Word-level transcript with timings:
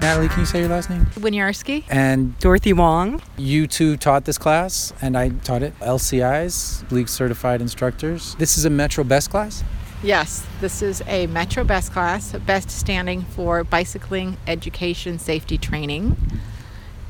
Natalie, 0.00 0.28
can 0.28 0.40
you 0.40 0.46
say 0.46 0.60
your 0.60 0.68
last 0.68 0.90
name? 0.90 1.06
Winiarski. 1.16 1.84
And 1.88 2.38
Dorothy 2.38 2.72
Wong. 2.72 3.22
you 3.36 3.66
two 3.66 3.96
taught 3.96 4.24
this 4.24 4.38
class, 4.38 4.92
and 5.00 5.16
I 5.16 5.28
taught 5.28 5.62
it. 5.62 5.78
LCIs, 5.80 6.90
League 6.90 7.08
Certified 7.08 7.60
Instructors. 7.60 8.34
This 8.36 8.56
is 8.56 8.64
a 8.64 8.70
Metro 8.70 9.04
Best 9.04 9.30
class? 9.30 9.62
Yes, 10.02 10.46
this 10.60 10.80
is 10.80 11.02
a 11.06 11.26
Metro 11.26 11.62
Best 11.62 11.92
class, 11.92 12.32
Best 12.32 12.70
standing 12.70 13.22
for 13.22 13.62
Bicycling 13.62 14.38
Education 14.46 15.18
Safety 15.18 15.58
Training. 15.58 16.16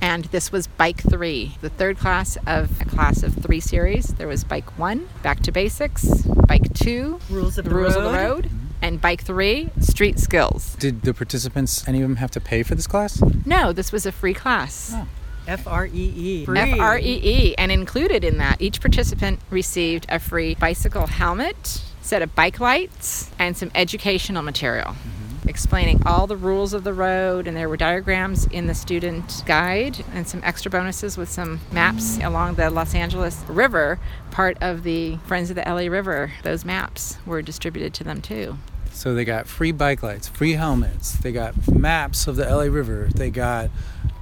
And 0.00 0.24
this 0.26 0.50
was 0.50 0.66
Bike 0.66 1.00
3, 1.02 1.56
the 1.60 1.68
third 1.68 1.98
class 1.98 2.36
of 2.46 2.80
a 2.80 2.84
class 2.86 3.22
of 3.22 3.34
three 3.34 3.60
series. 3.60 4.08
There 4.14 4.26
was 4.26 4.44
Bike 4.44 4.78
1, 4.78 5.08
Back 5.22 5.40
to 5.40 5.52
Basics, 5.52 6.26
Bike 6.50 6.74
2, 6.74 7.20
Rules 7.30 7.58
of 7.58 7.64
the 7.64 7.70
the 7.70 7.76
Rules 7.76 7.94
of 7.94 8.02
the 8.02 8.10
Road. 8.10 8.16
Road, 8.16 8.44
mm-hmm. 8.46 8.66
and 8.82 9.00
Bike 9.00 9.22
3, 9.22 9.70
Street 9.78 10.18
Skills. 10.18 10.74
Did 10.80 11.02
the 11.02 11.14
participants, 11.14 11.86
any 11.86 12.02
of 12.02 12.08
them, 12.08 12.16
have 12.16 12.32
to 12.32 12.40
pay 12.40 12.64
for 12.64 12.74
this 12.74 12.88
class? 12.88 13.22
No, 13.46 13.72
this 13.72 13.92
was 13.92 14.04
a 14.04 14.10
free 14.10 14.34
class. 14.34 14.90
Oh. 14.92 15.06
F 15.46 15.68
R 15.68 15.86
E 15.86 15.90
E. 15.94 16.46
F 16.48 16.80
R 16.80 16.98
E 16.98 17.20
E. 17.22 17.54
And 17.56 17.70
included 17.70 18.24
in 18.24 18.38
that, 18.38 18.60
each 18.60 18.80
participant 18.80 19.38
received 19.48 20.06
a 20.08 20.18
free 20.18 20.56
bicycle 20.56 21.06
helmet, 21.06 21.84
set 22.02 22.20
of 22.20 22.34
bike 22.34 22.58
lights, 22.58 23.30
and 23.38 23.56
some 23.56 23.70
educational 23.72 24.42
material 24.42 24.88
mm-hmm. 24.88 25.19
Explaining 25.46 26.02
all 26.06 26.26
the 26.26 26.36
rules 26.36 26.72
of 26.72 26.84
the 26.84 26.92
road. 26.92 27.46
And 27.46 27.56
there 27.56 27.68
were 27.68 27.76
diagrams 27.76 28.46
in 28.46 28.66
the 28.66 28.74
student 28.74 29.42
guide 29.46 30.04
and 30.12 30.26
some 30.26 30.40
extra 30.44 30.70
bonuses 30.70 31.16
with 31.16 31.28
some 31.28 31.60
maps 31.72 32.18
along 32.18 32.54
the 32.54 32.70
Los 32.70 32.94
Angeles 32.94 33.42
River, 33.48 33.98
part 34.30 34.56
of 34.60 34.82
the 34.82 35.16
Friends 35.26 35.50
of 35.50 35.56
the 35.56 35.62
LA 35.62 35.90
River. 35.90 36.32
Those 36.42 36.64
maps 36.64 37.18
were 37.26 37.42
distributed 37.42 37.94
to 37.94 38.04
them 38.04 38.20
too. 38.20 38.58
So 38.92 39.14
they 39.14 39.24
got 39.24 39.46
free 39.46 39.72
bike 39.72 40.02
lights, 40.02 40.28
free 40.28 40.52
helmets, 40.52 41.12
they 41.12 41.32
got 41.32 41.54
maps 41.72 42.26
of 42.26 42.36
the 42.36 42.44
LA 42.44 42.64
River, 42.64 43.08
they 43.14 43.30
got 43.30 43.70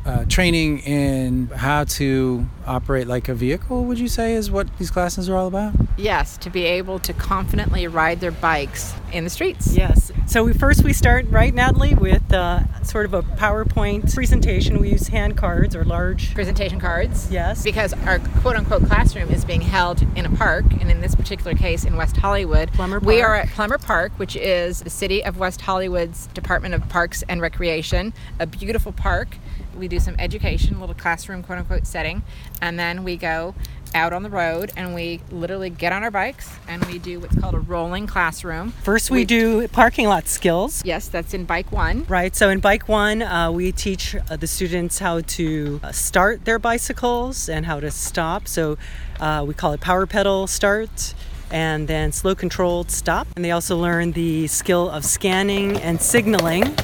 uh, 0.09 0.25
training 0.25 0.79
in 0.81 1.49
how 1.49 1.85
to 1.85 2.49
operate 2.67 3.07
like 3.07 3.29
a 3.29 3.35
vehicle, 3.35 3.85
would 3.85 3.99
you 3.99 4.09
say, 4.09 4.33
is 4.33 4.51
what 4.51 4.67
these 4.79 4.91
classes 4.91 5.29
are 5.29 5.37
all 5.37 5.47
about? 5.47 5.75
Yes, 5.99 6.39
to 6.39 6.51
be 6.51 6.65
able 6.65 6.99
to 7.01 7.13
confidently 7.13 7.87
ride 7.87 8.21
their 8.21 8.31
bikes 8.31 8.95
in 9.13 9.25
the 9.25 9.31
streets. 9.31 9.77
Yes. 9.77 10.11
So 10.27 10.45
we 10.45 10.55
first 10.55 10.83
we 10.83 10.95
start 10.95 11.27
right, 11.29 11.53
Natalie, 11.53 11.95
with 11.95 12.33
uh, 12.33 12.83
sort 12.83 13.05
of 13.05 13.13
a 13.13 13.23
PowerPoint 13.23 14.15
presentation. 14.15 14.81
We 14.81 14.91
use 14.91 15.09
hand 15.09 15.37
cards 15.37 15.77
or 15.77 15.85
large. 15.85 16.35
presentation 16.35 16.81
cards. 16.81 17.31
Yes. 17.31 17.63
Because 17.63 17.93
our 18.07 18.19
quote 18.41 18.57
unquote 18.57 18.87
classroom 18.87 19.29
is 19.29 19.45
being 19.45 19.61
held 19.61 20.01
in 20.17 20.25
a 20.25 20.31
park, 20.37 20.65
and 20.81 20.91
in 20.91 21.03
this 21.03 21.15
particular 21.15 21.55
case 21.55 21.85
in 21.85 21.97
West 21.97 22.17
Hollywood. 22.17 22.73
Plummer 22.73 22.99
We 22.99 23.21
are 23.21 23.35
at 23.35 23.49
Plummer 23.51 23.77
Park, 23.77 24.13
which 24.17 24.37
is 24.37 24.81
the 24.81 24.91
city 24.91 25.23
of 25.23 25.39
West 25.39 25.61
Hollywood's 25.61 26.29
Department 26.29 26.75
of 26.75 26.89
Parks 26.89 27.23
and 27.29 27.43
Recreation, 27.43 28.15
a 28.39 28.47
beautiful 28.47 28.93
park. 28.93 29.37
We 29.79 29.89
do 29.89 30.01
some 30.01 30.17
education, 30.19 30.77
a 30.77 30.81
little 30.81 30.95
classroom 30.95 31.43
quote 31.43 31.61
unquote 31.61 31.87
setting, 31.87 32.23
and 32.61 32.79
then 32.79 33.05
we 33.05 33.17
go 33.17 33.55
out 33.95 34.13
on 34.13 34.23
the 34.23 34.31
road 34.31 34.71
and 34.77 34.95
we 34.95 35.21
literally 35.31 35.71
get 35.71 35.93
on 35.93 36.03
our 36.03 36.11
bikes 36.11 36.51
and 36.69 36.85
we 36.87 36.99
do 36.99 37.21
what's 37.21 37.35
called 37.37 37.55
a 37.55 37.59
rolling 37.59 38.07
classroom. 38.07 38.73
First, 38.83 39.11
we 39.11 39.25
do 39.25 39.67
parking 39.69 40.07
lot 40.07 40.29
skills. 40.29 40.83
Yes, 40.85 41.09
that's 41.09 41.35
in 41.35 41.45
bike 41.45 41.73
one. 41.73 42.05
Right. 42.09 42.35
So 42.35 42.51
in 42.51 42.61
Bike 42.61 42.89
One, 42.89 43.23
uh, 43.23 43.51
we 43.51 43.73
teach 43.73 44.15
uh, 44.15 44.37
the 44.37 44.47
students 44.47 44.99
how 44.99 45.21
to 45.21 45.81
uh, 45.83 45.93
start 45.93 46.45
their 46.45 46.59
bicycles 46.59 47.49
and 47.49 47.67
how 47.67 47.81
to 47.81 47.91
stop. 47.91 48.49
So 48.49 48.79
uh, 49.21 49.45
we 49.47 49.55
call 49.55 49.73
it 49.73 49.81
power 49.81 50.07
pedal 50.07 50.47
start 50.47 51.15
and 51.51 51.89
then 51.89 52.13
slow 52.13 52.35
controlled 52.35 52.91
stop. 52.91 53.27
And 53.37 53.45
they 53.45 53.51
also 53.51 53.77
learn 53.77 54.13
the 54.13 54.47
skill 54.49 54.91
of 54.91 55.05
scanning 55.05 55.77
and 55.79 56.01
signaling. 56.01 56.77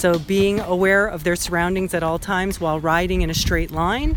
So 0.00 0.18
being 0.18 0.60
aware 0.60 1.06
of 1.06 1.24
their 1.24 1.36
surroundings 1.36 1.92
at 1.92 2.02
all 2.02 2.18
times 2.18 2.58
while 2.58 2.80
riding 2.80 3.20
in 3.20 3.28
a 3.28 3.34
straight 3.34 3.70
line. 3.70 4.16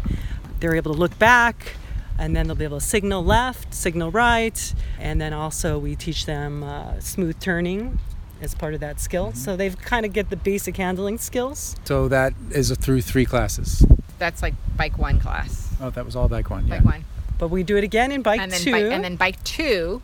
They're 0.62 0.78
able 0.78 0.94
to 0.94 0.98
look 0.98 1.20
back 1.20 1.74
and 2.18 2.34
then 2.34 2.48
they'll 2.48 2.56
be 2.56 2.64
able 2.64 2.80
to 2.80 2.86
signal 2.86 3.22
left, 3.22 3.74
signal 3.74 4.10
right, 4.10 4.74
and 4.98 5.20
then 5.20 5.34
also 5.34 5.78
we 5.78 5.98
teach 5.98 6.26
them 6.26 6.64
uh, 6.64 7.02
smooth 7.02 7.38
turning 7.42 8.00
as 8.42 8.56
part 8.56 8.74
of 8.74 8.80
that 8.80 9.02
skill. 9.02 9.34
So 9.34 9.58
they've 9.58 9.78
kind 9.78 10.06
of 10.06 10.14
get 10.14 10.30
the 10.30 10.38
basic 10.38 10.78
handling 10.78 11.18
skills. 11.18 11.76
So 11.84 12.08
that 12.08 12.32
is 12.52 12.72
through 12.78 13.02
three 13.02 13.26
classes. 13.26 13.86
That's 14.20 14.42
like 14.42 14.54
bike 14.78 14.98
one 14.98 15.20
class. 15.20 15.76
Oh, 15.82 15.90
that 15.90 16.06
was 16.06 16.16
all 16.16 16.30
bike 16.30 16.50
one. 16.50 16.66
Yeah. 16.66 16.78
Bike 16.78 16.86
one. 16.86 17.06
But 17.38 17.50
we 17.50 17.62
do 17.62 17.76
it 17.76 17.84
again 17.84 18.14
in 18.14 18.22
bike 18.22 18.40
and 18.40 18.50
then 18.50 18.62
two. 18.62 18.72
bike, 18.72 18.86
and 18.86 19.04
then 19.04 19.18
bike 19.18 19.44
two 19.44 20.02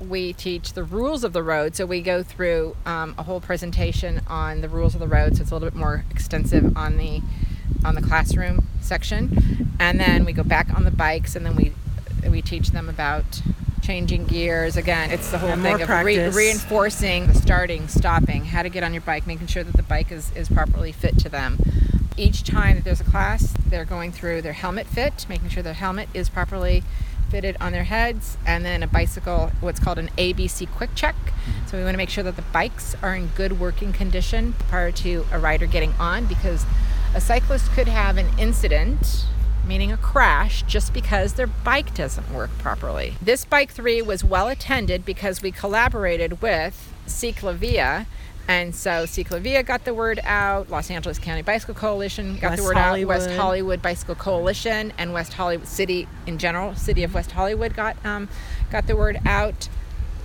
we 0.00 0.32
teach 0.32 0.72
the 0.72 0.84
rules 0.84 1.24
of 1.24 1.32
the 1.32 1.42
road. 1.42 1.74
So 1.74 1.86
we 1.86 2.00
go 2.00 2.22
through 2.22 2.76
um, 2.86 3.14
a 3.18 3.22
whole 3.22 3.40
presentation 3.40 4.20
on 4.28 4.60
the 4.60 4.68
rules 4.68 4.94
of 4.94 5.00
the 5.00 5.08
road. 5.08 5.36
So 5.36 5.42
it's 5.42 5.50
a 5.50 5.54
little 5.54 5.68
bit 5.68 5.78
more 5.78 6.04
extensive 6.10 6.76
on 6.76 6.96
the 6.96 7.20
on 7.84 7.94
the 7.94 8.02
classroom 8.02 8.66
section. 8.80 9.74
And 9.78 10.00
then 10.00 10.24
we 10.24 10.32
go 10.32 10.42
back 10.42 10.72
on 10.74 10.84
the 10.84 10.90
bikes 10.90 11.36
and 11.36 11.44
then 11.44 11.54
we 11.56 11.72
we 12.28 12.42
teach 12.42 12.70
them 12.70 12.88
about 12.88 13.42
changing 13.82 14.26
gears. 14.26 14.76
Again 14.76 15.10
it's 15.10 15.30
the 15.30 15.38
whole 15.38 15.50
And 15.50 15.62
thing 15.62 15.80
of 15.82 15.88
re- 15.88 16.28
reinforcing 16.28 17.26
the 17.28 17.34
starting 17.34 17.88
stopping 17.88 18.46
how 18.46 18.62
to 18.62 18.68
get 18.68 18.82
on 18.82 18.92
your 18.92 19.02
bike 19.02 19.26
making 19.26 19.46
sure 19.46 19.62
that 19.64 19.76
the 19.76 19.82
bike 19.82 20.10
is, 20.10 20.34
is 20.34 20.48
properly 20.48 20.92
fit 20.92 21.18
to 21.20 21.28
them. 21.28 21.58
Each 22.16 22.42
time 22.42 22.76
that 22.76 22.84
there's 22.84 23.00
a 23.00 23.04
class, 23.04 23.54
they're 23.68 23.84
going 23.84 24.10
through 24.10 24.42
their 24.42 24.52
helmet 24.52 24.88
fit, 24.88 25.24
making 25.28 25.50
sure 25.50 25.62
their 25.62 25.74
helmet 25.74 26.08
is 26.12 26.28
properly 26.28 26.82
fitted 27.30 27.56
on 27.60 27.72
their 27.72 27.84
heads, 27.84 28.36
and 28.46 28.64
then 28.64 28.82
a 28.82 28.86
bicycle, 28.86 29.50
what's 29.60 29.80
called 29.80 29.98
an 29.98 30.08
ABC 30.18 30.70
quick 30.72 30.90
check. 30.94 31.14
Mm-hmm. 31.14 31.66
So 31.66 31.78
we 31.78 31.84
want 31.84 31.94
to 31.94 31.98
make 31.98 32.10
sure 32.10 32.24
that 32.24 32.36
the 32.36 32.42
bikes 32.42 32.94
are 33.02 33.14
in 33.14 33.28
good 33.28 33.60
working 33.60 33.92
condition 33.92 34.54
prior 34.68 34.90
to 34.92 35.26
a 35.32 35.38
rider 35.38 35.66
getting 35.66 35.92
on 35.94 36.26
because 36.26 36.64
a 37.14 37.20
cyclist 37.20 37.70
could 37.72 37.88
have 37.88 38.16
an 38.16 38.26
incident 38.38 39.26
meaning 39.68 39.92
a 39.92 39.96
crash 39.98 40.62
just 40.62 40.94
because 40.94 41.34
their 41.34 41.46
bike 41.46 41.94
doesn't 41.94 42.32
work 42.32 42.50
properly. 42.58 43.14
This 43.20 43.44
bike 43.44 43.70
3 43.70 44.00
was 44.00 44.24
well 44.24 44.48
attended 44.48 45.04
because 45.04 45.42
we 45.42 45.52
collaborated 45.52 46.40
with 46.40 46.92
Ciclavia 47.06 48.06
and 48.48 48.74
so 48.74 49.04
Ciclavia 49.04 49.64
got 49.64 49.84
the 49.84 49.94
word 49.94 50.18
out, 50.24 50.70
Los 50.70 50.90
Angeles 50.90 51.18
County 51.18 51.42
Bicycle 51.42 51.74
Coalition 51.74 52.36
got 52.38 52.50
West 52.50 52.56
the 52.62 52.64
word 52.64 52.76
out, 52.76 53.04
West 53.06 53.26
Hollywood. 53.26 53.40
Hollywood 53.40 53.82
Bicycle 53.82 54.14
Coalition, 54.16 54.92
and 54.98 55.12
West 55.12 55.34
Hollywood 55.34 55.68
City 55.68 56.08
in 56.26 56.38
general, 56.38 56.74
City 56.74 57.04
of 57.04 57.14
West 57.14 57.30
Hollywood 57.32 57.76
got 57.76 57.96
um, 58.04 58.28
got 58.70 58.86
the 58.86 58.96
word 58.96 59.18
out. 59.24 59.68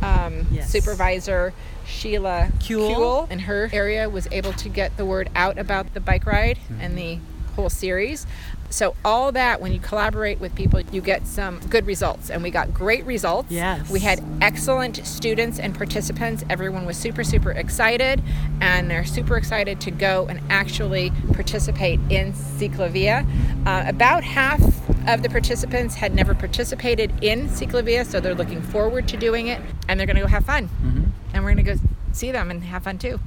Um, 0.02 0.48
Yes. 0.52 0.70
Supervisor 0.70 1.54
Sheila 1.86 2.50
Kuehl. 2.60 2.90
Kuehl 2.96 3.32
in 3.32 3.40
her 3.40 3.70
area 3.72 4.10
was 4.10 4.28
able 4.32 4.52
to 4.54 4.68
get 4.68 4.98
the 4.98 5.06
word 5.06 5.30
out 5.34 5.58
about 5.58 5.94
the 5.94 6.02
bike 6.02 6.26
ride 6.26 6.60
and 6.80 6.98
the 6.98 7.20
whole 7.56 7.70
series. 7.70 8.26
So 8.70 8.96
all 9.06 9.32
that, 9.34 9.62
when 9.62 9.72
you 9.72 9.80
collaborate 9.80 10.40
with 10.40 10.56
people, 10.56 10.82
you 10.82 11.00
get 11.02 11.28
some 11.28 11.60
good 11.70 11.86
results, 11.86 12.32
and 12.32 12.42
we 12.42 12.50
got 12.50 12.74
great 12.74 13.06
results. 13.06 13.52
Yes. 13.52 13.88
we 13.90 14.00
had 14.00 14.24
excellent 14.42 15.06
students 15.06 15.60
and 15.60 15.76
participants. 15.76 16.44
Everyone 16.50 16.86
was 16.86 16.98
super, 16.98 17.24
super 17.24 17.52
excited, 17.52 18.24
and 18.62 18.90
they're 18.90 19.06
super 19.06 19.38
excited 19.38 19.80
to 19.82 19.92
go 19.92 20.26
and 20.28 20.40
actually 20.50 21.12
participate 21.34 22.00
in 22.10 22.34
Ciclavia. 22.34 23.28
Uh, 23.68 23.84
about 23.88 24.24
half 24.24 24.60
of 25.08 25.22
the 25.22 25.30
participants 25.30 25.94
had 25.96 26.16
never 26.16 26.34
participated 26.34 27.12
in 27.24 27.50
Ciclavia, 27.50 28.04
so 28.06 28.20
they're 28.20 28.34
looking 28.34 28.62
forward 28.64 29.08
to 29.10 29.18
doing 29.18 29.48
it, 29.48 29.62
and 29.88 30.00
they're 30.00 30.08
going 30.08 30.16
to 30.16 30.22
go 30.24 30.28
have 30.28 30.46
fun. 30.46 30.70
Mhm. 30.84 31.06
And 31.36 31.44
we're 31.44 31.54
going 31.54 31.66
to 31.66 31.76
go 31.76 31.80
see 32.12 32.32
them 32.32 32.50
and 32.50 32.64
have 32.64 32.84
fun 32.86 32.98
too. 32.98 33.20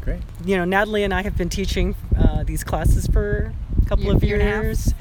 Great. 0.00 0.20
you 0.44 0.56
know, 0.56 0.64
Natalie 0.64 1.02
and 1.02 1.12
I 1.12 1.22
have 1.22 1.36
been 1.36 1.48
teaching 1.48 1.96
uh, 2.16 2.25
these 2.46 2.64
classes 2.64 3.06
for 3.06 3.52
a 3.82 3.88
couple 3.88 4.10
of 4.10 4.22
Year 4.22 4.38
and 4.38 4.48
a 4.48 4.52
half. 4.52 4.62
years. 4.62 4.94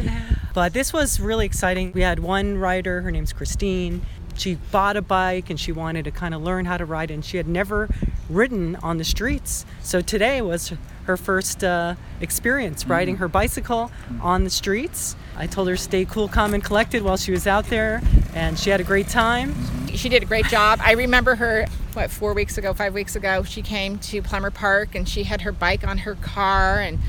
But 0.53 0.73
this 0.73 0.93
was 0.93 1.19
really 1.19 1.45
exciting. 1.45 1.91
We 1.93 2.01
had 2.01 2.19
one 2.19 2.57
rider, 2.57 3.01
her 3.01 3.11
name's 3.11 3.33
Christine. 3.33 4.01
She 4.37 4.55
bought 4.71 4.97
a 4.97 5.01
bike 5.01 5.49
and 5.49 5.59
she 5.59 5.71
wanted 5.71 6.05
to 6.05 6.11
kind 6.11 6.33
of 6.33 6.41
learn 6.41 6.65
how 6.65 6.77
to 6.77 6.85
ride, 6.85 7.09
and 7.11 7.23
she 7.23 7.37
had 7.37 7.47
never 7.47 7.89
ridden 8.29 8.75
on 8.77 8.97
the 8.97 9.03
streets. 9.03 9.65
So 9.81 10.01
today 10.01 10.41
was 10.41 10.73
her 11.05 11.15
first 11.17 11.63
uh, 11.63 11.95
experience 12.19 12.85
riding 12.85 13.17
her 13.17 13.27
bicycle 13.27 13.91
on 14.21 14.43
the 14.43 14.49
streets. 14.49 15.15
I 15.37 15.47
told 15.47 15.67
her 15.69 15.75
to 15.75 15.81
stay 15.81 16.03
cool, 16.05 16.27
calm, 16.27 16.53
and 16.53 16.63
collected 16.63 17.03
while 17.03 17.17
she 17.17 17.31
was 17.31 17.47
out 17.47 17.65
there, 17.67 18.01
and 18.33 18.57
she 18.57 18.71
had 18.71 18.81
a 18.81 18.83
great 18.83 19.07
time. 19.07 19.53
she 19.93 20.09
did 20.09 20.23
a 20.23 20.25
great 20.25 20.47
job. 20.47 20.79
I 20.83 20.93
remember 20.93 21.35
her, 21.35 21.65
what, 21.93 22.09
four 22.11 22.33
weeks 22.33 22.57
ago, 22.57 22.73
five 22.73 22.93
weeks 22.93 23.15
ago, 23.15 23.43
she 23.43 23.61
came 23.61 23.99
to 23.99 24.21
Plummer 24.21 24.51
Park 24.51 24.95
and 24.95 25.07
she 25.07 25.23
had 25.23 25.41
her 25.41 25.51
bike 25.53 25.87
on 25.87 25.99
her 25.99 26.15
car 26.15 26.79
and 26.79 26.99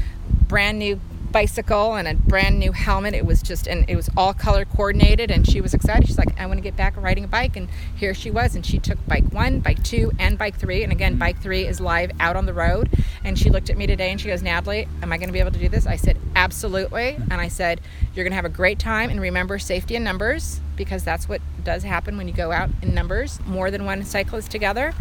brand 0.48 0.78
new 0.78 1.00
bicycle 1.36 1.96
and 1.96 2.08
a 2.08 2.14
brand 2.14 2.58
new 2.58 2.72
helmet. 2.72 3.12
It 3.12 3.26
was 3.26 3.42
just, 3.42 3.66
and 3.66 3.84
it 3.90 3.94
was 3.94 4.08
all 4.16 4.32
color 4.32 4.64
coordinated. 4.64 5.30
And 5.30 5.46
she 5.46 5.60
was 5.60 5.74
excited. 5.74 6.06
She's 6.06 6.16
like, 6.16 6.40
I 6.40 6.46
want 6.46 6.56
to 6.56 6.62
get 6.62 6.76
back 6.76 6.94
riding 6.96 7.24
a 7.24 7.28
bike. 7.28 7.56
And 7.56 7.68
here 7.94 8.14
she 8.14 8.30
was. 8.30 8.54
And 8.54 8.64
she 8.64 8.78
took 8.78 9.04
bike 9.06 9.24
one, 9.32 9.60
bike 9.60 9.82
two, 9.82 10.12
and 10.18 10.38
bike 10.38 10.56
three. 10.56 10.82
And 10.82 10.92
again, 10.92 11.12
mm-hmm. 11.12 11.20
bike 11.20 11.42
three 11.42 11.66
is 11.66 11.78
live 11.78 12.10
out 12.20 12.36
on 12.36 12.46
the 12.46 12.54
road. 12.54 12.88
And 13.22 13.38
she 13.38 13.50
looked 13.50 13.68
at 13.68 13.76
me 13.76 13.86
today 13.86 14.10
and 14.10 14.18
she 14.18 14.28
goes, 14.28 14.42
Natalie, 14.42 14.88
am 15.02 15.12
I 15.12 15.18
going 15.18 15.28
to 15.28 15.32
be 15.32 15.40
able 15.40 15.52
to 15.52 15.58
do 15.58 15.68
this? 15.68 15.86
I 15.86 15.96
said, 15.96 16.16
absolutely. 16.34 17.12
Mm-hmm. 17.12 17.32
And 17.32 17.40
I 17.40 17.48
said, 17.48 17.82
you're 18.14 18.24
going 18.24 18.32
to 18.32 18.36
have 18.36 18.46
a 18.46 18.48
great 18.48 18.78
time. 18.78 19.10
And 19.10 19.20
remember 19.20 19.58
safety 19.58 19.94
in 19.94 20.04
numbers 20.04 20.60
because 20.74 21.04
that's 21.04 21.28
what 21.28 21.42
does 21.64 21.82
happen 21.82 22.16
when 22.16 22.28
you 22.28 22.34
go 22.34 22.52
out 22.52 22.70
in 22.80 22.94
numbers, 22.94 23.40
more 23.46 23.70
than 23.70 23.84
one 23.84 24.04
cyclist 24.04 24.50
together 24.50 24.94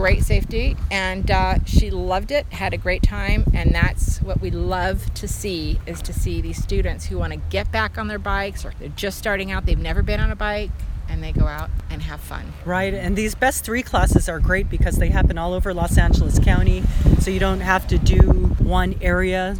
great 0.00 0.24
safety 0.24 0.74
and 0.90 1.30
uh, 1.30 1.62
she 1.66 1.90
loved 1.90 2.30
it 2.30 2.50
had 2.54 2.72
a 2.72 2.78
great 2.78 3.02
time 3.02 3.44
and 3.52 3.74
that's 3.74 4.16
what 4.22 4.40
we 4.40 4.50
love 4.50 5.12
to 5.12 5.28
see 5.28 5.78
is 5.86 6.00
to 6.00 6.10
see 6.10 6.40
these 6.40 6.56
students 6.56 7.04
who 7.04 7.18
want 7.18 7.30
to 7.34 7.38
get 7.50 7.70
back 7.70 7.98
on 7.98 8.08
their 8.08 8.18
bikes 8.18 8.64
or 8.64 8.72
they're 8.78 8.88
just 8.88 9.18
starting 9.18 9.52
out 9.52 9.66
they've 9.66 9.78
never 9.78 10.02
been 10.02 10.18
on 10.18 10.30
a 10.30 10.36
bike 10.36 10.70
and 11.10 11.22
they 11.22 11.32
go 11.32 11.46
out 11.46 11.68
and 11.90 12.00
have 12.00 12.18
fun 12.18 12.50
Right, 12.64 12.94
and 12.94 13.14
these 13.14 13.34
best 13.34 13.62
three 13.62 13.82
classes 13.82 14.26
are 14.26 14.40
great 14.40 14.70
because 14.70 14.96
they 14.96 15.10
happen 15.10 15.36
all 15.36 15.52
over 15.52 15.74
Los 15.74 15.98
Angeles 15.98 16.38
County, 16.38 16.82
so 17.18 17.30
you 17.30 17.40
don't 17.40 17.60
have 17.60 17.86
to 17.88 17.98
do 17.98 18.20
one 18.58 18.94
area 19.02 19.58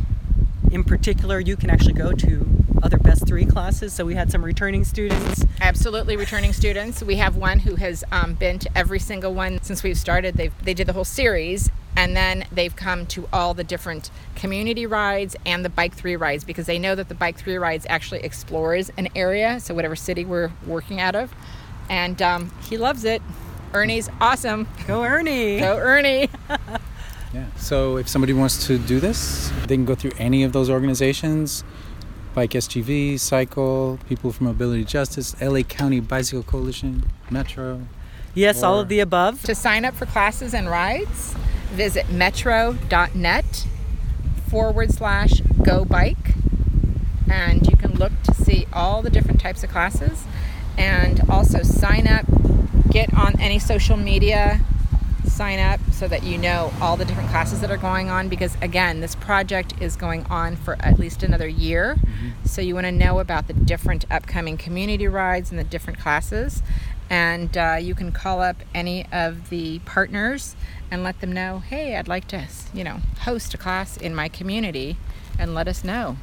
in 0.71 0.85
particular. 0.85 1.39
You 1.39 1.57
can 1.57 1.69
actually 1.69 1.95
go 1.95 2.13
to 2.13 2.60
other 2.83 2.99
best 2.99 3.27
three 3.27 3.45
classes. 3.47 3.93
So 3.93 4.05
we 4.05 4.15
had 4.15 4.31
some 4.31 4.45
returning 4.45 4.85
students. 4.85 5.45
absolutely 5.61 6.17
returning 6.17 6.53
students 6.53 7.03
we 7.03 7.17
have 7.17 7.37
one 7.37 7.59
who 7.59 7.77
has 7.77 8.03
um, 8.13 8.35
been 8.35 8.59
to 8.59 8.71
every 8.77 8.99
single 8.99 9.33
one 9.35 9.61
since 9.63 9.83
we've 9.83 9.99
started 9.99 10.35
they 10.37 10.49
they 10.63 10.73
did 10.75 10.87
the 10.87 10.93
whole 10.93 11.05
series 11.05 11.71
and 11.97 12.17
then 12.17 12.45
they've 12.51 12.75
come 12.77 13.05
to 13.07 13.29
all 13.33 13.53
the 13.53 13.65
different 13.65 14.11
community 14.35 14.87
rides 14.87 15.37
and 15.45 15.65
the 15.65 15.69
bike 15.69 15.95
three 15.95 16.17
rides 16.17 16.45
because 16.45 16.67
they 16.67 16.79
know 16.79 16.95
that 16.95 17.09
the 17.09 17.15
bike 17.15 17.37
three 17.37 17.57
rides 17.57 17.85
actually 17.91 18.21
explores 18.25 18.91
an 18.97 19.09
area 19.15 19.61
so 19.61 19.75
whatever 19.75 19.95
city 19.97 20.25
we're 20.25 20.51
working 20.67 20.99
out 21.01 21.15
of 21.15 21.35
and 21.91 22.23
um, 22.23 22.51
he 22.69 22.77
loves 22.79 23.05
it 23.05 23.21
ernie's 23.75 24.09
awesome 24.21 24.67
Go 24.87 25.05
Ernie! 25.05 25.59
go 25.61 25.77
ernie 25.77 26.29
Yeah. 27.33 27.47
So 27.57 27.97
if 27.97 28.09
somebody 28.09 28.33
wants 28.33 28.67
to 28.67 28.77
do 28.77 28.99
this, 28.99 29.53
they 29.69 29.77
can 29.77 29.85
go 29.85 29.95
through 29.95 30.11
any 30.19 30.43
of 30.43 30.53
those 30.53 30.69
organizations 30.69 31.63
Bike 32.41 32.53
SGV, 32.53 33.21
CICLE, 33.21 33.99
People 34.09 34.33
for 34.33 34.45
Mobility 34.45 34.83
Justice, 34.83 35.39
LA 35.43 35.61
County 35.61 36.01
Bicycle 36.01 36.43
Coalition, 36.43 37.05
Metro. 37.29 37.83
Yes, 38.33 38.63
all 38.63 38.81
of 38.81 38.89
the 38.89 39.01
above. 39.01 39.43
to 39.43 39.55
sign 39.55 39.85
up 39.85 39.95
for 39.95 40.07
classes 40.07 40.55
and 40.55 40.67
rides 40.71 41.35
visit 41.73 42.09
metro.net 42.09 43.67
forward 44.49 44.91
slash 44.91 45.43
go 45.63 45.85
bike 45.85 46.35
and 47.31 47.67
you 47.67 47.77
can 47.77 47.93
look 47.97 48.13
to 48.23 48.33
see 48.33 48.67
all 48.73 49.03
the 49.03 49.11
different 49.11 49.39
types 49.39 49.63
of 49.63 49.69
classes 49.69 50.25
and 50.79 51.21
also 51.29 51.63
sign 51.63 52.07
up 52.07 52.25
get 52.89 53.13
on 53.13 53.39
any 53.39 53.59
social 53.59 53.99
media 53.99 54.63
sign 55.25 55.59
up 55.59 55.81
so 55.93 56.09
that 56.09 56.23
you 56.23 56.39
know 56.39 56.73
all 56.81 56.97
the 56.97 57.05
different 57.05 57.29
classes 57.31 57.61
that 57.61 57.71
are 57.71 57.77
going 57.77 58.11
on 58.11 58.29
because 58.29 58.57
again 58.61 59.01
this 59.01 59.15
project 59.15 59.75
is 59.81 59.97
going 59.97 60.25
on 60.27 60.57
for 60.57 60.77
at 60.81 60.99
least 60.99 61.23
another 61.23 61.49
year. 61.49 61.97
So 62.45 62.61
you 62.61 62.75
want 62.75 62.87
to 62.87 62.93
know 62.93 63.19
about 63.19 63.47
the 63.47 63.55
different 63.55 64.05
upcoming 64.11 64.57
community 64.57 65.09
rides 65.09 65.51
and 65.51 65.59
the 65.59 65.65
different 65.65 65.99
classes. 65.99 66.63
And 67.09 67.57
uh, 67.57 67.77
you 67.81 67.95
can 67.95 68.13
call 68.13 68.41
up 68.41 68.57
any 68.75 69.07
of 69.13 69.51
the 69.51 69.81
partners 69.81 70.55
and 70.93 71.03
let 71.05 71.21
them 71.21 71.31
know 71.31 71.61
hey 71.61 71.95
i'd 71.95 72.09
like 72.09 72.27
to 72.27 72.49
you 72.75 72.83
know 72.83 72.99
host 73.21 73.55
a 73.55 73.57
class 73.57 73.97
in 73.97 74.13
my 74.13 74.29
community 74.29 74.97
and 75.41 75.55
let 75.55 75.67
us 75.67 75.83
know. 75.83 76.17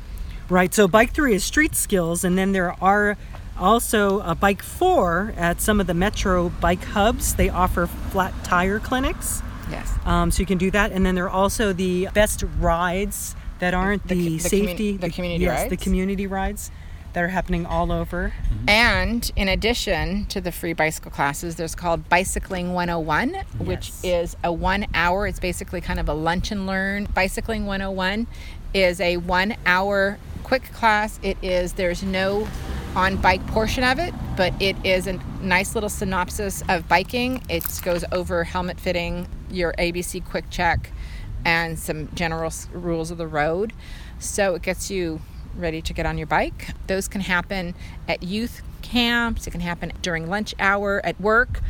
Right, 0.48 0.74
so 0.74 0.88
Bike 0.88 1.12
3 1.12 1.36
is 1.36 1.44
street 1.44 1.76
skills, 1.76 2.24
and 2.24 2.38
then 2.38 2.54
there 2.54 2.82
are 2.82 3.18
also 3.60 4.22
a 4.22 4.36
Bike 4.36 4.64
4 4.64 5.34
at 5.38 5.62
some 5.62 5.80
of 5.80 5.88
the 5.88 5.94
Metro 5.94 6.50
bike 6.50 6.84
hubs. 6.84 7.36
They 7.36 7.50
offer 7.50 7.88
flat 7.88 8.34
tire 8.44 8.80
clinics, 8.80 9.42
yes 9.70 9.98
um, 10.08 10.32
so 10.32 10.40
you 10.40 10.46
can 10.46 10.58
do 10.58 10.72
that. 10.72 10.92
And 10.92 11.06
then 11.06 11.16
there 11.16 11.26
are 11.26 11.30
also 11.30 11.74
the 11.74 12.08
best 12.14 12.44
rides 12.60 13.36
that 13.60 13.74
aren't 13.74 14.08
The 14.08 14.16
the, 14.16 14.30
the 14.30 14.38
commu- 14.38 14.42
safety, 14.42 14.98
the 14.98 15.10
community 15.10 15.44
yes, 15.44 15.70
the 15.70 15.78
community 15.78 16.26
rides 16.26 16.72
that 17.14 17.24
are 17.24 17.28
happening 17.28 17.66
all 17.66 17.92
over. 17.92 18.34
And 18.68 19.30
in 19.36 19.48
addition 19.48 20.26
to 20.28 20.40
the 20.40 20.52
free 20.52 20.74
bicycle 20.74 21.12
classes, 21.12 21.56
there's 21.56 21.76
called 21.76 22.08
Bicycling 22.10 22.74
101, 22.74 23.34
which 23.60 23.92
is 24.04 24.38
a 24.44 24.54
one 24.54 24.86
hour, 24.94 25.28
it's 25.28 25.40
basically 25.40 25.82
kind 25.82 26.00
of 26.00 26.08
a 26.08 26.14
lunch 26.14 26.52
and 26.52 26.68
learn. 26.68 27.06
Bicycling 27.06 27.66
101 27.66 28.28
is 28.74 29.02
a 29.02 29.18
one 29.18 29.56
hour 29.66 30.20
quick 30.44 30.72
class. 30.74 31.20
It 31.24 31.38
is, 31.42 31.74
there's 31.74 32.04
no 32.04 32.48
on 32.96 33.18
bike 33.18 33.46
portion 33.48 33.84
of 33.84 34.00
it, 34.00 34.14
but 34.36 34.54
it 34.62 34.76
is 34.86 35.08
a 35.08 35.14
nice 35.42 35.76
little 35.76 35.90
synopsis 35.90 36.64
of 36.70 36.88
biking. 36.88 37.42
It 37.50 37.64
goes 37.84 38.04
over 38.12 38.44
helmet 38.44 38.80
fitting, 38.80 39.28
your 39.50 39.74
ABC 39.74 40.26
quick 40.26 40.50
check, 40.50 40.92
and 41.46 41.78
some 41.78 42.10
general 42.16 42.52
rules 42.74 43.12
of 43.12 43.18
the 43.18 43.28
road. 43.28 43.74
So 44.20 44.56
it 44.56 44.62
gets 44.62 44.90
you 44.90 45.22
ready 45.56 45.82
to 45.82 45.94
get 45.94 46.06
on 46.06 46.18
your 46.18 46.28
bike. 46.28 46.70
Those 46.88 47.08
can 47.08 47.22
happen 47.22 47.76
at 48.08 48.24
youth 48.24 48.62
camps, 48.82 49.48
it 49.48 49.52
can 49.52 49.62
happen 49.62 49.92
during 50.02 50.30
lunch 50.30 50.54
hour 50.60 51.02
at 51.04 51.20
work, 51.20 51.62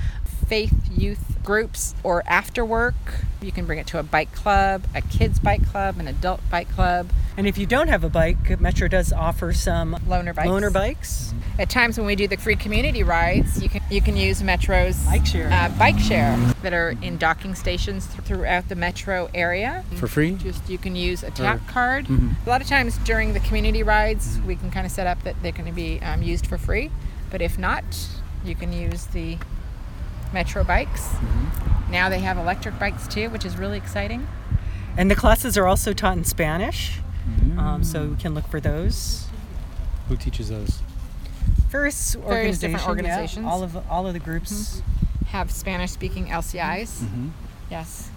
faith 0.48 0.74
youth 0.96 1.38
groups, 1.44 1.96
or 2.04 2.24
after 2.28 2.66
work. 2.66 2.96
You 3.42 3.52
can 3.52 3.66
bring 3.66 3.80
it 3.80 3.88
to 3.88 4.00
a 4.00 4.04
bike 4.04 4.34
club, 4.34 4.84
a 4.96 5.02
kids' 5.02 5.40
bike 5.40 5.66
club, 5.68 6.00
an 6.00 6.08
adult 6.08 6.42
bike 6.50 6.70
club, 6.72 7.10
And 7.38 7.46
if 7.48 7.58
you 7.58 7.66
don't 7.68 7.88
have 7.88 8.04
a 8.04 8.10
bike, 8.10 8.60
Metro 8.60 8.88
does 8.88 9.14
offer 9.14 9.54
some 9.54 9.94
loaner 10.08 10.34
bikes. 10.36 10.50
loaner 10.50 10.74
bikes. 10.74 11.34
At 11.60 11.70
times 11.70 11.98
when 11.98 12.08
we 12.08 12.16
do 12.16 12.28
the 12.28 12.36
free 12.38 12.56
community 12.56 13.04
rides, 13.04 13.62
you 13.62 13.70
can 13.70 13.82
you 13.92 14.02
can 14.02 14.18
use 14.18 14.42
Metro's 14.42 14.98
Bike 15.06 15.26
share. 15.26 15.50
uh, 15.52 15.70
bike 15.78 16.00
share 16.00 16.36
that 16.64 16.74
are 16.74 16.96
in 17.02 17.18
docking 17.18 17.54
stations 17.56 18.08
th- 18.08 18.22
throughout 18.24 18.68
the 18.70 18.76
metro 18.76 19.30
area. 19.36 19.84
For 19.96 20.08
free? 20.08 20.32
Just 20.34 20.68
you 20.70 20.80
can 20.80 20.96
use 20.96 21.22
a 21.24 21.30
tap 21.32 21.58
Or- 21.68 21.72
card. 21.72 22.08
Mhm. 22.08 22.36
A 22.46 22.50
lot 22.50 22.62
of 22.62 22.68
times 22.68 22.98
during 23.06 23.34
the 23.34 23.40
community 23.40 23.84
rides, 23.84 24.40
we 24.48 24.56
can 24.56 24.72
kind 24.72 24.86
of 24.88 24.92
set 24.92 25.06
up 25.06 25.22
that 25.24 25.36
they're 25.44 25.52
going 25.52 25.66
to 25.70 25.72
be 25.72 26.02
um, 26.02 26.24
used 26.24 26.48
for 26.48 26.58
free. 26.58 26.90
But 27.30 27.42
if 27.42 27.60
not, 27.60 27.84
you 28.44 28.56
can 28.56 28.74
use 28.74 29.06
the 29.14 29.38
Metro 30.34 30.64
bikes. 30.64 31.14
Now 31.90 32.10
they 32.10 32.20
have 32.20 32.38
electric 32.38 32.78
bikes 32.80 33.08
too, 33.08 33.30
which 33.30 33.46
is 33.46 33.58
really 33.58 33.78
exciting. 33.78 34.28
And 34.98 35.10
the 35.12 35.16
classes 35.16 35.58
are 35.58 35.68
also 35.68 35.94
taught 35.94 36.18
in 36.18 36.24
Spanish, 36.24 37.00
um, 37.58 37.84
so 37.84 38.08
we 38.08 38.16
can 38.18 38.34
look 38.34 38.48
for 38.48 38.60
those. 38.60 39.28
Who 40.10 40.18
teaches 40.18 40.50
those? 40.50 40.82
Various, 41.70 42.16
Various 42.16 42.60
different 42.60 42.88
organization, 42.88 43.44
yeah, 43.44 43.50
organizations. 43.52 43.76
all 43.76 43.82
of 43.82 43.92
all 43.92 44.08
of 44.08 44.14
the 44.14 44.20
groups. 44.20 44.82
Have 45.28 45.52
Spanish-speaking 45.52 46.28
LCIs. 46.30 47.02
Mhm. 47.04 47.32
Yes, 47.70 48.10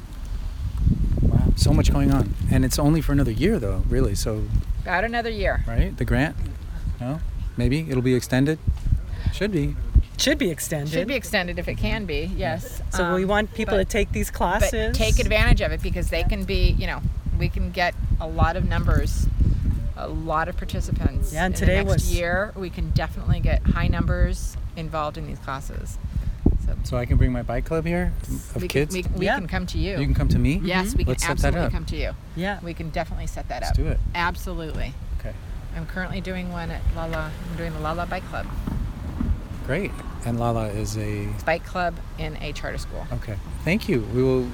Wow, 1.23 1.53
so 1.57 1.73
much 1.73 1.93
going 1.93 2.13
on. 2.13 2.35
And 2.51 2.65
it's 2.65 2.79
only 2.79 3.01
for 3.01 3.13
another 3.13 3.31
year, 3.33 3.59
though, 3.59 3.83
really. 3.89 4.15
So, 4.15 4.45
about 4.83 5.05
another 5.05 5.31
year. 5.31 5.63
right? 5.67 5.97
The 5.97 6.05
grant? 6.05 6.37
No? 7.01 7.21
Maybe 7.57 7.87
it'll 7.91 8.03
be 8.03 8.15
extended? 8.15 8.59
Should 9.33 9.53
be. 9.53 9.77
Should 10.21 10.39
be 10.39 10.51
extended. 10.51 10.93
It 10.95 10.99
should 10.99 11.09
be 11.09 11.15
extended 11.15 11.59
if 11.59 11.67
it 11.69 11.77
can 11.79 12.05
be. 12.05 12.31
Yes. 12.37 12.83
So 12.91 13.15
we 13.15 13.23
Um, 13.23 13.29
want 13.29 13.55
people 13.55 13.75
but- 13.77 13.79
to 13.79 13.85
take 13.87 14.13
these 14.13 14.31
but 14.31 14.37
classes. 14.37 14.97
take 14.97 15.19
advantage 15.19 15.61
of 15.63 15.73
it 15.73 15.83
because 15.83 16.09
they 16.11 16.23
can 16.25 16.45
be, 16.45 16.73
you 16.79 16.87
know, 16.87 17.01
we 17.39 17.49
can 17.49 17.71
get 17.71 17.95
a 18.21 18.27
lot 18.29 18.55
of 18.57 18.69
numbers, 18.69 19.27
a 19.97 20.09
lot 20.09 20.49
of 20.49 20.57
participants. 20.59 21.33
Yeah, 21.33 21.47
and 21.47 21.55
in 21.55 21.59
today 21.59 21.79
the 21.79 21.85
next 21.85 22.05
was- 22.05 22.15
year 22.15 22.53
we 22.55 22.69
can 22.69 22.91
definitely 22.91 23.41
get 23.41 23.63
high 23.69 23.89
numbers 23.89 24.57
involved 24.77 25.17
in 25.17 25.27
these 25.27 25.39
classes. 25.39 25.99
So 26.67 26.77
So 26.85 26.97
I 26.99 27.07
can 27.07 27.17
bring 27.17 27.33
my 27.33 27.43
bike 27.43 27.65
club 27.65 27.87
here 27.87 28.13
of 28.55 28.61
we 28.63 28.69
kids? 28.69 28.95
can, 28.95 29.11
we, 29.15 29.19
we 29.21 29.25
Yeah. 29.27 29.37
can 29.39 29.49
come 29.49 29.67
to 29.67 29.79
you. 29.79 29.93
you 29.99 30.05
can 30.05 30.15
come 30.15 30.29
to 30.29 30.39
me? 30.39 30.61
yes, 30.63 30.95
we 30.95 31.05
can 31.05 31.13
Let's 31.13 31.23
set 31.23 31.29
that 31.39 31.47
absolutely 31.47 31.67
up. 31.67 31.73
come 31.73 31.85
to 31.87 31.97
you. 31.97 32.11
Yeah. 32.37 32.59
We 32.63 32.75
can 32.75 32.91
definitely 32.91 33.27
set 33.27 33.49
that 33.49 33.63
Let's 33.63 33.71
up. 33.71 33.77
do 33.77 33.87
it. 33.87 33.99
Absolutely. 34.15 34.93
Okay. 35.19 35.33
I'm 35.75 35.87
currently 35.87 36.21
doing 36.21 36.53
one 36.53 36.71
at 36.71 36.83
Lala. 36.95 37.31
I'm 37.51 37.57
doing 37.57 37.73
the 37.73 37.81
Lala 37.81 38.05
Bike 38.07 38.29
Club, 38.29 38.47
Great. 39.67 39.93
And 40.27 40.39
Lala 40.39 40.69
is 40.69 40.97
a. 40.99 41.29
bike 41.47 41.65
club 41.65 41.97
in 42.19 42.37
a 42.43 42.53
charter 42.53 42.79
school. 42.79 43.07
Okay. 43.13 43.37
Thank 43.65 43.89
you. 43.89 44.01
We 44.15 44.23
will 44.23 44.47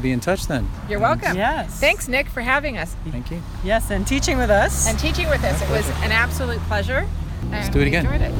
be 0.00 0.12
in 0.12 0.20
touch 0.20 0.46
then. 0.46 0.68
You're 0.88 1.02
And 1.02 1.20
welcome. 1.20 1.36
Yes. 1.36 1.80
Thanks, 1.80 2.06
Nick, 2.06 2.28
for 2.28 2.40
having 2.40 2.78
us 2.78 2.94
Thank 3.10 3.30
you. 3.32 3.42
Yes, 3.64 3.90
and 3.90 4.06
teaching 4.06 4.38
with 4.38 4.48
us. 4.50 4.86
and 4.88 4.96
teaching 4.98 5.28
with 5.28 5.42
us. 5.42 5.60
It 5.60 5.68
was 5.70 5.88
an 6.04 6.12
absolute 6.12 6.60
pleasure. 6.68 7.08
and 7.50 7.72
do 7.72 7.80
it 7.80 7.88
again. 7.88 8.06
Enjoyed 8.06 8.22
it. 8.22 8.34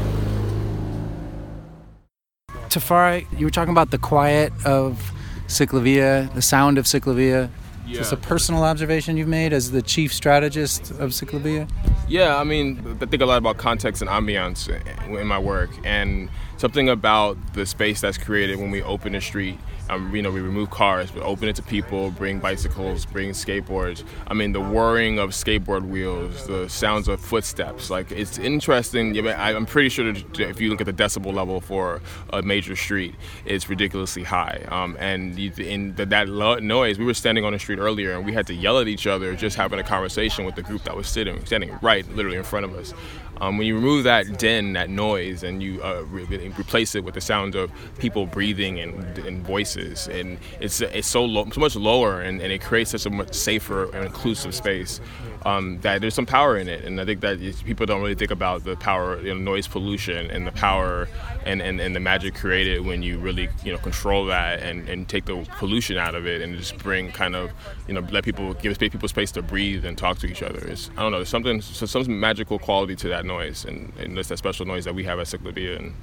Tafarai, 2.68 3.26
you 3.38 3.46
were 3.46 3.50
talking 3.50 3.72
about 3.72 3.90
the 3.90 3.98
quiet 3.98 4.52
of 4.64 5.10
Ciclavia, 5.46 6.32
the 6.34 6.42
sound 6.42 6.78
of 6.78 6.84
Ciclavia. 6.84 7.50
Is 7.88 7.98
this 7.98 8.12
a 8.12 8.16
personal 8.18 8.64
observation 8.64 9.16
you've 9.16 9.28
made 9.28 9.54
as 9.54 9.70
the 9.70 9.80
chief 9.80 10.12
strategist 10.12 10.90
of 10.92 11.10
Ciclavia? 11.10 11.66
Yeah, 12.08 12.38
I 12.38 12.44
mean, 12.44 12.98
I 13.02 13.06
think 13.06 13.22
a 13.22 13.26
lot 13.26 13.36
about 13.36 13.58
context 13.58 14.00
and 14.00 14.10
ambiance 14.10 14.68
in 15.06 15.26
my 15.26 15.38
work, 15.38 15.70
and 15.84 16.30
something 16.56 16.88
about 16.88 17.36
the 17.52 17.66
space 17.66 18.00
that's 18.00 18.16
created 18.16 18.58
when 18.58 18.70
we 18.70 18.82
open 18.82 19.12
the 19.12 19.20
street 19.20 19.58
um, 19.88 20.14
you 20.14 20.22
know, 20.22 20.30
we 20.30 20.40
remove 20.40 20.70
cars, 20.70 21.12
we 21.14 21.20
open 21.20 21.48
it 21.48 21.56
to 21.56 21.62
people, 21.62 22.10
bring 22.10 22.38
bicycles, 22.38 23.06
bring 23.06 23.30
skateboards. 23.30 24.04
I 24.26 24.34
mean, 24.34 24.52
the 24.52 24.60
whirring 24.60 25.18
of 25.18 25.30
skateboard 25.30 25.88
wheels, 25.88 26.46
the 26.46 26.68
sounds 26.68 27.08
of 27.08 27.20
footsteps. 27.20 27.90
Like, 27.90 28.10
it's 28.12 28.38
interesting. 28.38 29.26
I'm 29.28 29.66
pretty 29.66 29.88
sure 29.88 30.08
if 30.08 30.60
you 30.60 30.70
look 30.70 30.80
at 30.80 30.86
the 30.86 30.92
decibel 30.92 31.32
level 31.32 31.60
for 31.60 32.00
a 32.32 32.42
major 32.42 32.76
street, 32.76 33.14
it's 33.44 33.68
ridiculously 33.68 34.24
high. 34.24 34.64
Um, 34.68 34.96
and 34.98 35.38
in 35.38 35.94
the, 35.94 36.06
that 36.06 36.28
noise, 36.28 36.98
we 36.98 37.04
were 37.04 37.14
standing 37.14 37.44
on 37.44 37.52
the 37.52 37.58
street 37.58 37.78
earlier 37.78 38.12
and 38.12 38.24
we 38.24 38.32
had 38.32 38.46
to 38.48 38.54
yell 38.54 38.78
at 38.78 38.88
each 38.88 39.06
other 39.06 39.34
just 39.34 39.56
having 39.56 39.78
a 39.78 39.84
conversation 39.84 40.44
with 40.44 40.54
the 40.54 40.62
group 40.62 40.82
that 40.84 40.96
was 40.96 41.08
sitting, 41.08 41.44
standing 41.46 41.78
right, 41.82 42.08
literally 42.14 42.36
in 42.36 42.44
front 42.44 42.64
of 42.64 42.74
us. 42.74 42.92
Um, 43.40 43.58
when 43.58 43.66
you 43.66 43.74
remove 43.74 44.04
that 44.04 44.38
din, 44.38 44.72
that 44.72 44.90
noise, 44.90 45.42
and 45.42 45.62
you 45.62 45.82
uh, 45.82 46.02
re- 46.10 46.52
replace 46.58 46.94
it 46.94 47.04
with 47.04 47.14
the 47.14 47.20
sound 47.20 47.54
of 47.54 47.70
people 47.98 48.26
breathing 48.26 48.78
and, 48.80 49.18
and 49.18 49.46
voices, 49.46 50.08
and 50.08 50.38
it's 50.60 50.80
it's 50.80 51.08
so 51.08 51.26
so 51.50 51.60
much 51.60 51.76
lower, 51.76 52.20
and, 52.20 52.40
and 52.40 52.52
it 52.52 52.60
creates 52.60 52.90
such 52.90 53.06
a 53.06 53.10
much 53.10 53.34
safer 53.34 53.84
and 53.94 54.04
inclusive 54.04 54.54
space 54.54 55.00
um, 55.44 55.80
that 55.80 56.00
there's 56.00 56.14
some 56.14 56.26
power 56.26 56.56
in 56.56 56.68
it. 56.68 56.84
And 56.84 57.00
I 57.00 57.04
think 57.04 57.20
that 57.20 57.38
people 57.64 57.86
don't 57.86 58.02
really 58.02 58.14
think 58.14 58.30
about 58.30 58.64
the 58.64 58.76
power, 58.76 59.20
you 59.20 59.34
know, 59.34 59.40
noise 59.40 59.66
pollution, 59.68 60.30
and 60.30 60.46
the 60.46 60.52
power 60.52 61.08
and, 61.44 61.62
and, 61.62 61.80
and 61.80 61.94
the 61.94 62.00
magic 62.00 62.34
created 62.34 62.84
when 62.84 63.02
you 63.02 63.18
really 63.18 63.48
you 63.64 63.72
know 63.72 63.78
control 63.78 64.26
that 64.26 64.62
and, 64.62 64.88
and 64.88 65.08
take 65.08 65.24
the 65.24 65.46
pollution 65.58 65.96
out 65.96 66.14
of 66.14 66.26
it, 66.26 66.42
and 66.42 66.56
just 66.56 66.76
bring 66.78 67.10
kind 67.12 67.36
of 67.36 67.50
you 67.86 67.94
know 67.94 68.00
let 68.10 68.24
people 68.24 68.54
give 68.54 68.78
people 68.78 69.08
space 69.08 69.32
to 69.32 69.42
breathe 69.42 69.84
and 69.84 69.96
talk 69.96 70.18
to 70.18 70.26
each 70.26 70.42
other. 70.42 70.58
It's 70.66 70.90
I 70.96 71.02
don't 71.02 71.12
know, 71.12 71.18
there's 71.18 71.28
something 71.28 71.60
some 71.60 72.20
magical 72.20 72.58
quality 72.58 72.96
to 72.96 73.08
that 73.08 73.24
noise, 73.28 73.64
and, 73.64 73.92
and 74.00 74.16
that's 74.16 74.28
that 74.28 74.38
special 74.38 74.66
noise 74.66 74.84
that 74.84 74.94
we 74.94 75.04
have 75.04 75.20
at 75.20 75.26
Ciclavia, 75.28 75.78
and 75.78 75.94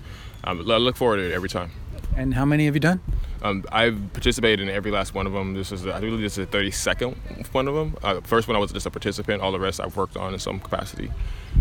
um, 0.46 0.60
I 0.60 0.78
look 0.78 0.96
forward 0.96 1.18
to 1.18 1.30
it 1.30 1.34
every 1.34 1.50
time. 1.50 1.72
And 2.16 2.34
how 2.34 2.46
many 2.46 2.66
have 2.66 2.76
you 2.76 2.80
done? 2.80 3.02
Um, 3.42 3.66
I've 3.72 4.00
participated 4.14 4.62
in 4.62 4.74
every 4.74 4.92
last 4.92 5.14
one 5.14 5.28
of 5.28 5.34
them. 5.34 5.54
This 5.54 5.72
is, 5.72 5.86
I 5.86 6.00
believe, 6.00 6.22
this 6.22 6.38
is 6.38 6.48
the 6.48 6.58
32nd 6.58 7.54
one 7.54 7.68
of 7.68 7.76
them. 7.76 7.98
Uh, 8.02 8.22
first 8.22 8.48
one 8.48 8.56
I 8.56 8.60
was 8.60 8.72
just 8.72 8.86
a 8.86 8.92
participant. 8.92 9.42
All 9.42 9.52
the 9.52 9.60
rest 9.60 9.82
I've 9.82 9.98
worked 9.98 10.16
on 10.16 10.34
in 10.34 10.40
some 10.40 10.60
capacity. 10.60 11.12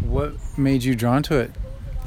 What 0.00 0.34
made 0.56 0.84
you 0.84 0.94
drawn 0.94 1.22
to 1.24 1.38
it? 1.38 1.52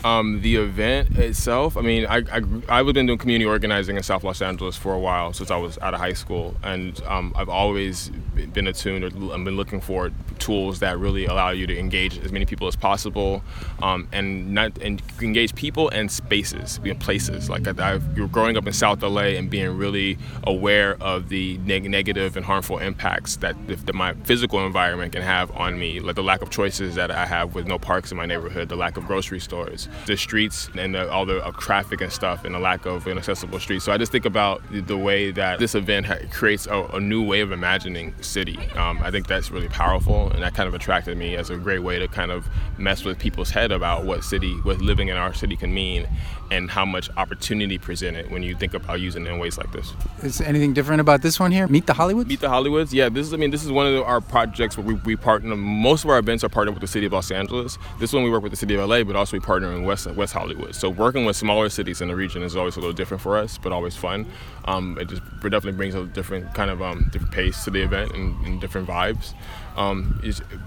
Um, 0.04 0.42
the 0.42 0.58
event 0.58 1.18
itself, 1.18 1.76
I 1.76 1.82
mean, 1.82 2.06
I, 2.06 2.18
I, 2.32 2.42
I've 2.70 2.94
been 2.94 3.08
doing 3.08 3.18
community 3.18 3.46
organizing 3.46 3.98
in 3.98 4.04
South 4.04 4.24
Los 4.24 4.42
Angeles 4.42 4.76
for 4.76 4.94
a 4.94 5.00
while 5.00 5.34
since 5.34 5.50
I 5.50 5.58
was 5.58 5.78
out 5.80 5.94
of 5.94 6.00
high 6.00 6.14
school. 6.14 6.56
And 6.64 7.02
um, 7.04 7.34
I've 7.36 7.50
always 7.50 8.10
been 8.54 8.68
attuned 8.68 9.04
or 9.04 9.08
I've 9.34 9.44
been 9.44 9.58
looking 9.58 9.82
for 9.82 10.12
tools 10.38 10.80
that 10.80 11.00
really 11.00 11.26
allow 11.26 11.50
you 11.50 11.66
to 11.68 11.78
engage 11.78 12.20
as 12.20 12.32
many 12.32 12.46
people 12.46 12.68
as 12.68 12.76
possible 12.76 13.42
um, 13.82 14.08
and 14.12 14.54
not 14.54 14.78
and 14.80 15.02
engage 15.22 15.56
people 15.56 15.90
and 15.90 16.12
spaces, 16.12 16.80
you 16.84 16.94
know, 16.94 17.00
places. 17.00 17.50
Like 17.50 17.68
I, 17.80 18.00
you're 18.16 18.28
growing 18.28 18.56
up 18.56 18.68
in 18.68 18.74
South 18.74 19.02
LA 19.02 19.34
and 19.38 19.50
being 19.50 19.78
really 19.78 20.18
aware 20.44 20.96
of 21.02 21.30
the 21.30 21.58
neg- 21.60 21.90
negative 21.90 22.38
and 22.38 22.46
harmful 22.46 22.78
impacts 22.78 23.38
that, 23.38 23.56
that 23.68 23.96
my 23.96 24.14
physical 24.24 24.66
environment 24.66 25.14
can 25.14 25.24
have 25.24 25.50
on 25.58 25.80
me, 25.80 26.00
like 26.00 26.16
the 26.16 26.24
lack 26.24 26.42
of 26.42 26.52
choices 26.52 26.96
that 26.96 27.10
I 27.10 27.26
have 27.26 27.56
with 27.56 27.66
no 27.66 27.80
parks 27.80 28.12
in 28.12 28.18
my 28.18 28.26
neighborhood, 28.26 28.70
the 28.70 28.76
lack 28.76 28.98
of 28.98 29.08
grocery 29.08 29.40
stores 29.40 29.87
the 30.06 30.18
streets 30.18 30.70
and 30.78 30.96
the, 30.96 31.10
all 31.10 31.26
the 31.26 31.44
uh, 31.46 31.52
traffic 31.52 32.02
and 32.02 32.12
stuff 32.12 32.46
and 32.46 32.56
the 32.56 32.60
lack 32.60 32.86
of 32.86 33.08
inaccessible 33.08 33.60
streets. 33.60 33.86
So 33.86 33.92
I 33.92 33.98
just 33.98 34.12
think 34.12 34.26
about 34.26 34.62
the 34.72 34.98
way 34.98 35.32
that 35.32 35.60
this 35.60 35.76
event 35.76 36.06
ha- 36.06 36.20
creates 36.32 36.68
a, 36.68 36.84
a, 36.94 37.00
new 37.00 37.24
way 37.24 37.42
of 37.42 37.52
imagining 37.52 38.14
city. 38.22 38.58
Um, 38.76 39.00
I 39.02 39.12
think 39.12 39.28
that's 39.28 39.52
really 39.52 39.70
powerful, 39.70 40.30
and 40.32 40.42
that 40.44 40.54
kind 40.54 40.68
of 40.68 40.74
attracted 40.74 41.18
me 41.18 41.36
as 41.36 41.50
a 41.50 41.58
great 41.58 41.80
way 41.80 42.00
to 42.00 42.08
kind 42.08 42.32
of 42.32 42.48
mess 42.78 43.04
with 43.04 43.20
people's 43.20 43.50
head 43.50 43.72
about 43.72 44.06
what 44.06 44.24
city, 44.24 44.54
what 44.62 44.82
living 44.82 45.10
in 45.10 45.18
our 45.18 45.34
city 45.34 45.56
can 45.56 45.74
mean, 45.74 46.08
and 46.52 46.70
how 46.70 46.86
much 46.86 47.10
opportunity 47.18 47.78
presented 47.78 48.32
when 48.32 48.44
you 48.44 48.56
think 48.56 48.74
about 48.74 49.00
using 49.00 49.26
it 49.26 49.30
in 49.30 49.40
ways 49.40 49.58
like 49.58 49.72
this. 49.72 49.94
Is 50.24 50.42
anything 50.42 50.74
different 50.74 51.02
about 51.02 51.22
this 51.22 51.40
one 51.40 51.52
here? 51.52 51.68
Meet 51.68 51.88
the 51.88 51.94
Hollywoods. 51.94 52.28
Meet 52.28 52.40
the 52.40 52.48
Hollywoods. 52.48 52.94
Yeah, 52.94 53.10
this 53.10 53.28
is. 53.28 53.34
I 53.34 53.38
mean, 53.38 53.52
this 53.52 53.64
is 53.64 53.72
one 53.72 53.88
of 53.88 54.04
our 54.04 54.22
projects 54.22 54.78
where 54.78 54.86
we, 54.86 54.94
we 54.96 55.16
partner. 55.16 55.56
Most 55.56 56.04
of 56.04 56.10
our 56.10 56.20
events 56.20 56.44
are 56.44 56.50
partnered 56.50 56.76
with 56.76 56.82
the 56.82 56.88
city 56.88 57.06
of 57.06 57.14
Los 57.14 57.32
Angeles. 57.32 57.78
This 58.00 58.14
one 58.14 58.24
we 58.24 58.30
work 58.30 58.44
with 58.44 58.52
the 58.52 58.58
city 58.58 58.76
of 58.76 58.88
LA, 58.88 59.04
but 59.04 59.16
also 59.16 59.36
we 59.36 59.42
partner 59.42 59.72
in 59.74 59.84
West 59.84 60.08
West 60.12 60.34
Hollywood. 60.34 60.76
So 60.76 60.90
working 60.90 61.26
with 61.26 61.36
smaller 61.36 61.70
cities 61.70 62.02
in 62.02 62.08
the 62.08 62.16
region 62.16 62.44
is 62.44 62.56
always 62.56 62.76
a 62.78 62.80
little 62.80 62.94
different 62.94 63.22
for 63.22 63.38
us, 63.38 63.58
but 63.58 63.72
always 63.72 63.96
fun. 63.96 64.26
Um, 64.66 64.98
it 65.00 65.10
just 65.10 65.22
it 65.22 65.50
definitely 65.50 65.74
brings 65.74 65.96
a 65.96 66.06
different 66.06 66.54
kind 66.54 66.70
of 66.70 66.82
um, 66.82 67.10
different 67.12 67.34
pace 67.34 67.64
to 67.66 67.72
the 67.72 67.82
event 67.82 68.14
and, 68.14 68.46
and 68.46 68.62
different 68.62 68.88
vibes. 68.88 69.34
Um, 69.78 70.20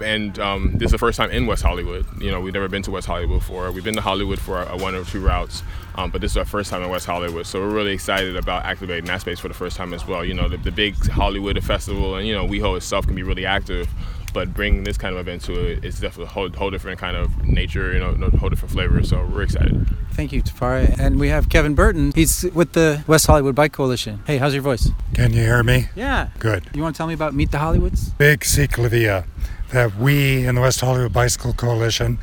and 0.02 0.38
um, 0.38 0.72
this 0.74 0.86
is 0.86 0.92
the 0.92 0.98
first 0.98 1.18
time 1.18 1.30
in 1.30 1.46
West 1.46 1.64
Hollywood. 1.64 2.06
You 2.22 2.30
know, 2.30 2.40
we've 2.40 2.54
never 2.54 2.68
been 2.68 2.82
to 2.82 2.92
West 2.92 3.08
Hollywood 3.08 3.40
before. 3.40 3.70
We've 3.72 3.82
been 3.82 3.96
to 3.96 4.00
Hollywood 4.00 4.38
for 4.38 4.62
a, 4.62 4.76
one 4.76 4.94
or 4.94 5.04
two 5.04 5.20
routes, 5.20 5.64
um, 5.96 6.10
but 6.10 6.20
this 6.20 6.30
is 6.30 6.36
our 6.36 6.44
first 6.44 6.70
time 6.70 6.82
in 6.84 6.90
West 6.90 7.06
Hollywood. 7.06 7.44
So 7.44 7.60
we're 7.60 7.74
really 7.74 7.92
excited 7.92 8.36
about 8.36 8.64
activating 8.64 9.06
that 9.06 9.20
space 9.20 9.40
for 9.40 9.48
the 9.48 9.54
first 9.54 9.76
time 9.76 9.92
as 9.92 10.06
well. 10.06 10.24
You 10.24 10.34
know, 10.34 10.48
the, 10.48 10.58
the 10.58 10.70
big 10.70 10.96
Hollywood 11.08 11.62
festival 11.64 12.14
and 12.14 12.26
you 12.26 12.34
know 12.34 12.46
WeHo 12.46 12.76
itself 12.76 13.04
can 13.04 13.16
be 13.16 13.24
really 13.24 13.44
active, 13.44 13.88
but 14.30 14.54
bringing 14.54 14.84
this 14.84 14.96
kind 14.96 15.14
of 15.14 15.20
event 15.20 15.42
to 15.42 15.52
it, 15.52 15.78
it 15.78 15.84
is 15.84 16.00
definitely 16.00 16.24
a 16.24 16.28
whole, 16.28 16.48
whole 16.50 16.70
different 16.70 16.98
kind 16.98 17.16
of 17.16 17.44
nature, 17.44 17.92
you 17.92 17.98
know, 17.98 18.10
a 18.10 18.36
whole 18.36 18.48
different 18.48 18.72
flavor. 18.72 19.02
So 19.02 19.24
we're 19.26 19.42
excited. 19.42 19.86
Thank 20.12 20.32
you, 20.32 20.42
Tafarai. 20.42 20.98
And 20.98 21.18
we 21.18 21.28
have 21.28 21.48
Kevin 21.48 21.74
Burton. 21.74 22.12
He's 22.14 22.44
with 22.54 22.72
the 22.72 23.02
West 23.06 23.26
Hollywood 23.26 23.54
Bike 23.54 23.72
Coalition. 23.72 24.22
Hey, 24.26 24.38
how's 24.38 24.54
your 24.54 24.62
voice? 24.62 24.90
Can 25.14 25.32
you 25.32 25.40
hear 25.40 25.62
me? 25.62 25.88
Yeah. 25.94 26.30
Good. 26.38 26.68
You 26.74 26.82
want 26.82 26.94
to 26.94 26.98
tell 26.98 27.06
me 27.06 27.14
about 27.14 27.34
Meet 27.34 27.50
the 27.50 27.58
Hollywoods? 27.58 28.16
Big 28.18 28.40
Ciclavia 28.40 29.26
that 29.72 29.96
we 29.96 30.46
in 30.46 30.56
the 30.56 30.60
West 30.60 30.80
Hollywood 30.80 31.12
Bicycle 31.12 31.52
Coalition 31.52 32.18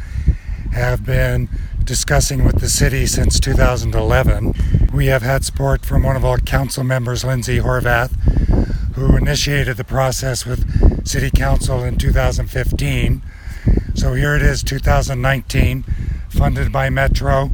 have 0.74 1.06
been 1.06 1.50
discussing 1.84 2.44
with 2.44 2.60
the 2.60 2.68
city 2.70 3.06
since 3.06 3.40
2011. 3.40 4.54
We 4.94 5.08
have 5.08 5.22
had 5.22 5.46
support 5.46 5.86
from 5.86 6.04
one 6.04 6.18
of 6.18 6.26
our 6.26 6.38
council 6.38 6.84
members, 6.84 7.24
Lindsay 7.24 7.60
Horvath, 7.60 8.12
who 8.96 9.16
initiated 9.16 9.78
the 9.78 9.86
process 9.86 10.46
with 10.46 10.87
City 11.04 11.30
Council 11.30 11.84
in 11.84 11.98
2015. 11.98 13.22
So 13.96 14.14
here 14.14 14.36
it 14.36 14.42
is, 14.42 14.64
2019, 14.64 15.84
funded 16.30 16.72
by 16.72 16.90
Metro, 16.90 17.52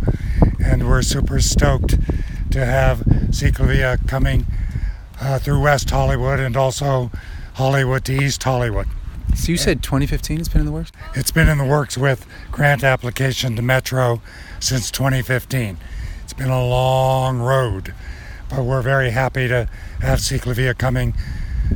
and 0.64 0.88
we're 0.88 1.02
super 1.02 1.40
stoked 1.40 1.98
to 2.52 2.66
have 2.66 3.00
Ciclavia 3.30 4.08
coming 4.08 4.46
uh, 5.20 5.40
through 5.40 5.62
West 5.62 5.90
Hollywood 5.90 6.40
and 6.40 6.58
also 6.58 7.12
Hollywood 7.56 8.06
to 8.06 8.14
East 8.14 8.44
Hollywood. 8.44 8.88
So 9.36 9.52
you 9.52 9.58
said 9.58 9.82
2015 9.82 10.38
has 10.38 10.50
been 10.50 10.62
in 10.62 10.66
the 10.68 10.72
works? 10.72 10.92
It's 11.16 11.32
been 11.32 11.50
in 11.50 11.58
the 11.58 11.66
works 11.66 11.98
with 11.98 12.28
grant 12.52 12.84
application 12.84 13.56
to 13.56 13.62
Metro 13.62 14.22
since 14.60 14.92
2015. 14.92 15.78
It's 16.24 16.34
been 16.34 16.50
a 16.50 16.66
long 16.66 17.40
road, 17.40 17.94
but 18.50 18.64
we're 18.64 18.82
very 18.82 19.12
happy 19.12 19.48
to 19.48 19.68
have 20.02 20.20
Ciclavia 20.20 20.78
coming 20.78 21.14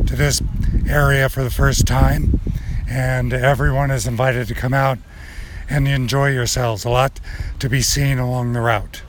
to 0.05 0.15
this 0.15 0.41
area 0.87 1.29
for 1.29 1.43
the 1.43 1.49
first 1.49 1.85
time. 1.85 2.39
And 2.89 3.33
everyone 3.33 3.91
is 3.91 4.07
invited 4.07 4.47
to 4.47 4.53
come 4.53 4.73
out 4.73 4.97
and 5.69 5.87
enjoy 5.87 6.31
yourselves. 6.31 6.85
A 6.85 6.89
lot 6.89 7.19
to 7.59 7.69
be 7.69 7.81
seen 7.81 8.19
along 8.19 8.53
the 8.53 8.61
route. 8.61 9.01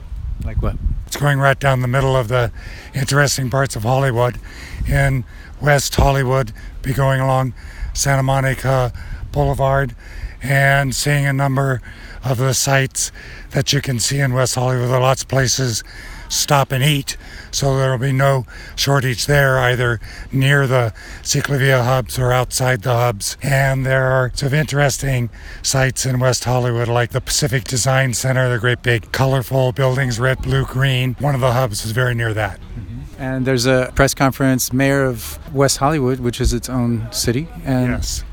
Like 0.43 0.61
what? 0.61 0.77
It's 1.07 1.17
going 1.17 1.39
right 1.39 1.59
down 1.59 1.81
the 1.81 1.87
middle 1.87 2.15
of 2.15 2.27
the 2.27 2.51
interesting 2.93 3.49
parts 3.49 3.75
of 3.75 3.83
Hollywood. 3.83 4.39
In 4.87 5.23
West 5.61 5.95
Hollywood, 5.95 6.53
be 6.81 6.93
going 6.93 7.19
along 7.19 7.53
Santa 7.99 8.23
Monica 8.23 8.93
Boulevard 9.33 9.93
and 10.41 10.95
seeing 10.95 11.25
a 11.25 11.33
number 11.33 11.81
of 12.23 12.37
the 12.37 12.53
sites 12.53 13.11
that 13.51 13.73
you 13.73 13.81
can 13.81 13.99
see 13.99 14.19
in 14.19 14.33
West 14.33 14.55
Hollywood. 14.55 14.87
There 14.87 14.95
are 14.95 15.01
lots 15.01 15.23
of 15.23 15.27
places 15.27 15.83
stop 16.29 16.71
and 16.71 16.81
eat, 16.81 17.17
so 17.51 17.77
there 17.77 17.91
will 17.91 17.97
be 17.97 18.13
no 18.13 18.45
shortage 18.75 19.25
there 19.25 19.59
either 19.59 19.99
near 20.31 20.65
the 20.65 20.93
Ciclavia 21.23 21.83
hubs 21.83 22.17
or 22.17 22.31
outside 22.31 22.83
the 22.83 22.93
hubs. 22.93 23.35
And 23.41 23.85
there 23.85 24.05
are 24.05 24.31
some 24.33 24.53
interesting 24.53 25.29
sites 25.61 26.05
in 26.05 26.19
West 26.19 26.45
Hollywood 26.45 26.87
like 26.87 27.09
the 27.09 27.21
Pacific 27.21 27.65
Design 27.65 28.13
Center, 28.13 28.49
the 28.49 28.59
great 28.59 28.81
big 28.81 29.11
colorful 29.11 29.73
buildings, 29.73 30.19
red, 30.19 30.41
blue, 30.41 30.65
green. 30.65 31.15
One 31.19 31.35
of 31.35 31.41
the 31.41 31.51
hubs 31.51 31.83
is 31.83 31.91
very 31.91 32.15
near 32.15 32.33
that. 32.33 32.59
And 33.19 33.45
there's 33.45 33.65
a 33.65 33.91
press 33.95 34.13
conference, 34.13 34.71
mayor 34.71 35.03
of 35.03 35.37
West 35.53 35.77
Hollywood, 35.77 36.21
which 36.21 36.39
is 36.39 36.53
its 36.53 36.69
own 36.69 37.11
city. 37.11 37.49
And 37.65 37.91
yes. 37.91 38.23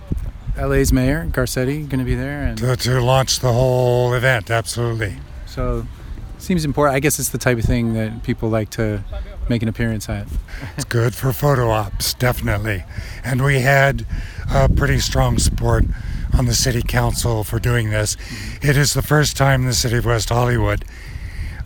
LA's 0.57 0.93
mayor, 0.93 1.27
Garcetti, 1.27 1.89
going 1.89 1.99
to 1.99 2.05
be 2.05 2.15
there. 2.15 2.43
And 2.45 2.57
to, 2.59 2.77
to 2.77 3.01
launch 3.01 3.41
the 3.41 3.53
whole 3.53 4.15
event, 4.15 4.51
absolutely. 4.51 5.17
So 5.47 5.87
seems 6.39 6.65
important. 6.65 6.95
I 6.95 7.01
guess 7.01 7.19
it's 7.19 7.31
the 7.31 7.39
type 7.39 7.59
of 7.59 7.65
thing 7.65 7.95
that 7.95 8.23
people 8.23 8.49
like 8.49 8.71
to 8.71 9.03
make 9.49 9.63
an 9.63 9.69
appearance 9.69 10.09
at. 10.09 10.27
it's 10.77 10.85
good 10.85 11.15
for 11.15 11.33
photo 11.33 11.71
ops, 11.71 12.15
definitely. 12.15 12.85
And 13.25 13.45
we 13.45 13.61
had 13.61 14.07
uh, 14.49 14.69
pretty 14.77 15.01
strong 15.01 15.39
support 15.39 15.85
on 16.37 16.47
the 16.47 16.55
city 16.55 16.83
council 16.83 17.45
for 17.45 17.59
doing 17.59 17.91
this. 17.91 18.17
It 18.63 18.77
is 18.77 18.95
the 18.95 19.03
first 19.03 19.37
time 19.37 19.63
in 19.63 19.67
the 19.67 19.75
city 19.75 19.97
of 19.97 20.07
West 20.07 20.29
Hollywood 20.29 20.85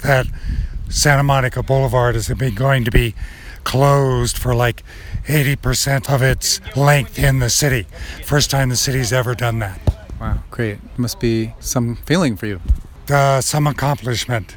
that 0.03 0.27
Santa 0.91 1.23
Monica 1.23 1.63
Boulevard 1.63 2.17
is 2.17 2.29
going 2.29 2.85
to 2.85 2.91
be 2.91 3.15
closed 3.63 4.37
for 4.37 4.55
like 4.55 4.83
80% 5.27 6.13
of 6.13 6.21
its 6.21 6.61
length 6.77 7.17
in 7.19 7.39
the 7.39 7.49
city. 7.49 7.87
First 8.25 8.51
time 8.51 8.69
the 8.71 8.77
city's 8.77 9.13
ever 9.13 9.35
done 9.37 9.61
that. 9.61 9.81
Wow, 10.21 10.41
great. 10.51 10.79
Must 10.99 11.21
be 11.21 11.55
some 11.61 11.97
feeling 12.05 12.37
for 12.37 12.47
you. 12.47 12.61
Uh, 13.09 13.41
some 13.41 13.67
accomplishment. 13.67 14.57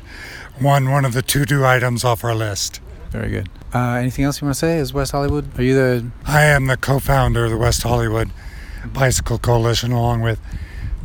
one 0.60 0.90
one 0.90 1.06
of 1.06 1.14
the 1.14 1.22
to-do 1.22 1.64
items 1.66 2.04
off 2.04 2.24
our 2.24 2.36
list. 2.36 2.82
Very 3.12 3.30
good. 3.30 3.50
Uh, 3.74 3.94
anything 3.94 4.26
else 4.26 4.42
you 4.42 4.46
want 4.46 4.56
to 4.56 4.60
say? 4.60 4.78
Is 4.78 4.92
West 4.92 5.12
Hollywood? 5.12 5.58
Are 5.60 5.64
you 5.64 5.76
the? 5.76 6.08
I 6.26 6.44
am 6.46 6.66
the 6.66 6.78
co-founder 6.78 7.46
of 7.46 7.52
the 7.52 7.58
West 7.58 7.84
Hollywood 7.84 8.32
Bicycle 8.92 9.38
Coalition, 9.38 9.92
along 9.92 10.22
with 10.22 10.40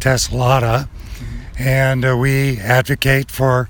Tess 0.00 0.32
Latta, 0.32 0.88
and 1.58 2.04
uh, 2.04 2.16
we 2.16 2.58
advocate 2.58 3.30
for 3.30 3.68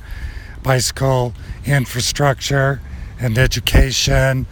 bicycle 0.63 1.35
infrastructure 1.65 2.81
and 3.21 3.39
education 3.39 4.47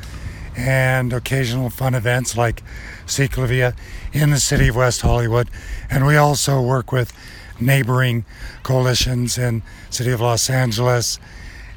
and 0.56 1.12
occasional 1.12 1.70
fun 1.70 1.94
events 1.94 2.36
like 2.36 2.62
Ciclavia 3.06 3.76
in 4.12 4.30
the 4.30 4.40
city 4.40 4.68
of 4.68 4.76
West 4.76 5.02
Hollywood. 5.02 5.50
And 5.90 6.06
we 6.06 6.16
also 6.16 6.60
work 6.62 6.92
with 6.92 7.12
neighboring 7.60 8.25
coalitions 8.62 9.38
in 9.38 9.62
city 9.90 10.10
of 10.12 10.20
Los 10.20 10.50
Angeles 10.50 11.18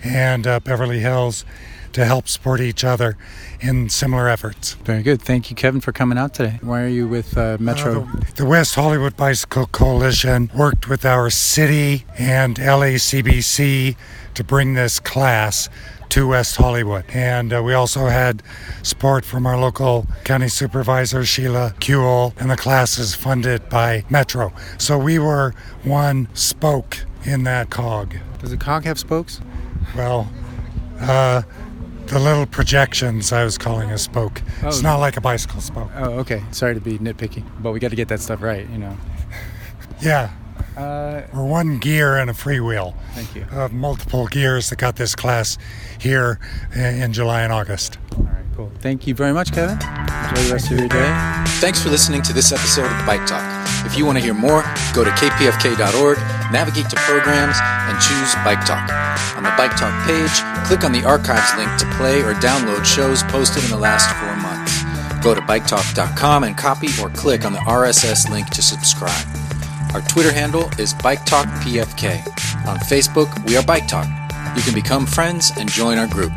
and 0.03 0.47
uh, 0.47 0.59
Beverly 0.59 0.99
Hills 0.99 1.45
to 1.93 2.05
help 2.05 2.27
support 2.27 2.61
each 2.61 2.83
other 2.83 3.17
in 3.59 3.89
similar 3.89 4.27
efforts. 4.27 4.73
Very 4.73 5.03
good. 5.03 5.21
Thank 5.21 5.49
you, 5.49 5.55
Kevin, 5.55 5.81
for 5.81 5.91
coming 5.91 6.17
out 6.17 6.33
today. 6.33 6.59
Why 6.61 6.83
are 6.83 6.87
you 6.87 7.07
with 7.07 7.37
uh, 7.37 7.57
Metro? 7.59 8.03
Uh, 8.03 8.19
the, 8.19 8.33
the 8.37 8.45
West 8.45 8.75
Hollywood 8.75 9.15
Bicycle 9.17 9.67
Coalition 9.67 10.49
worked 10.55 10.87
with 10.87 11.05
our 11.05 11.29
city 11.29 12.05
and 12.17 12.55
LACBC 12.57 13.95
to 14.35 14.43
bring 14.43 14.73
this 14.73 14.99
class 14.99 15.69
to 16.09 16.27
West 16.27 16.55
Hollywood. 16.55 17.05
And 17.13 17.53
uh, 17.53 17.61
we 17.63 17.73
also 17.73 18.07
had 18.07 18.41
support 18.81 19.25
from 19.25 19.45
our 19.45 19.59
local 19.59 20.07
county 20.23 20.49
supervisor, 20.49 21.23
Sheila 21.23 21.75
Kuehl, 21.79 22.33
and 22.39 22.49
the 22.49 22.57
class 22.57 22.97
is 22.97 23.13
funded 23.15 23.69
by 23.69 24.03
Metro. 24.09 24.51
So 24.77 24.97
we 24.97 25.19
were 25.19 25.53
one 25.83 26.27
spoke 26.33 27.05
in 27.23 27.43
that 27.43 27.69
cog. 27.69 28.15
Does 28.39 28.51
the 28.51 28.57
cog 28.57 28.85
have 28.85 28.97
spokes? 28.97 29.41
Well, 29.95 30.31
uh, 30.99 31.43
the 32.09 32.19
little 32.19 32.45
projections 32.45 33.31
I 33.31 33.43
was 33.43 33.57
calling 33.57 33.91
a 33.91 33.97
spoke. 33.97 34.41
Oh. 34.63 34.67
It's 34.67 34.81
not 34.81 34.97
like 34.97 35.17
a 35.17 35.21
bicycle 35.21 35.61
spoke. 35.61 35.89
Oh, 35.95 36.19
okay. 36.19 36.41
Sorry 36.51 36.73
to 36.73 36.81
be 36.81 36.97
nitpicky, 36.97 37.43
but 37.61 37.71
we 37.71 37.79
got 37.79 37.89
to 37.89 37.95
get 37.95 38.07
that 38.09 38.19
stuff 38.19 38.41
right, 38.41 38.67
you 38.69 38.77
know. 38.77 38.95
Yeah. 40.01 40.31
Uh, 40.77 41.23
We're 41.33 41.43
one 41.43 41.77
gear 41.77 42.17
and 42.17 42.29
a 42.29 42.33
freewheel. 42.33 42.95
Thank 43.13 43.35
you. 43.35 43.45
Of 43.51 43.73
multiple 43.73 44.27
gears 44.27 44.69
that 44.69 44.77
got 44.79 44.95
this 44.95 45.13
class 45.13 45.57
here 45.99 46.39
in 46.73 47.11
July 47.11 47.41
and 47.41 47.51
August. 47.51 47.97
All 48.17 48.23
right, 48.23 48.45
cool. 48.55 48.71
Thank 48.79 49.05
you 49.07 49.13
very 49.13 49.33
much, 49.33 49.51
Kevin. 49.51 49.73
Enjoy 49.77 50.41
the 50.43 50.53
rest 50.53 50.71
of 50.71 50.79
your 50.79 50.87
day. 50.87 51.43
Thanks 51.59 51.83
for 51.83 51.89
listening 51.89 52.21
to 52.21 52.31
this 52.33 52.53
episode 52.53 52.85
of 52.85 53.05
Bike 53.05 53.25
Talk. 53.27 53.43
If 53.85 53.97
you 53.97 54.05
want 54.05 54.17
to 54.19 54.23
hear 54.23 54.33
more, 54.33 54.61
go 54.93 55.03
to 55.03 55.09
kpfk.org, 55.11 56.17
navigate 56.51 56.89
to 56.89 56.95
programs, 56.97 57.57
and 57.61 57.99
choose 57.99 58.33
Bike 58.43 58.65
Talk. 58.65 58.89
On 59.37 59.43
the 59.43 59.53
Bike 59.57 59.75
Talk 59.77 59.93
page, 60.05 60.35
click 60.67 60.83
on 60.83 60.91
the 60.91 61.05
archives 61.05 61.55
link 61.57 61.69
to 61.79 61.85
play 61.97 62.21
or 62.21 62.33
download 62.35 62.85
shows 62.85 63.23
posted 63.23 63.63
in 63.63 63.69
the 63.69 63.77
last 63.77 64.09
four 64.17 64.35
months. 64.37 64.83
Go 65.23 65.35
to 65.35 65.41
biketalk.com 65.41 66.43
and 66.43 66.57
copy 66.57 66.87
or 67.01 67.09
click 67.09 67.45
on 67.45 67.53
the 67.53 67.59
RSS 67.59 68.29
link 68.29 68.49
to 68.51 68.61
subscribe. 68.61 69.25
Our 69.93 70.01
Twitter 70.01 70.31
handle 70.31 70.69
is 70.77 70.93
BikeTalkPFK. 70.93 72.67
On 72.67 72.77
Facebook, 72.77 73.45
we 73.47 73.57
are 73.57 73.63
Bike 73.63 73.87
Talk. 73.87 74.07
You 74.55 74.61
can 74.61 74.73
become 74.73 75.05
friends 75.05 75.51
and 75.57 75.69
join 75.69 75.97
our 75.97 76.07
group. 76.07 76.31